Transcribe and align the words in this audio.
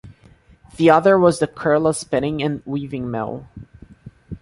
The 0.77 0.89
other 0.89 1.19
was 1.19 1.37
the 1.37 1.47
Kurla 1.47 1.95
Spinning 1.95 2.41
and 2.41 2.63
Weaving 2.65 3.11
Mill. 3.11 3.47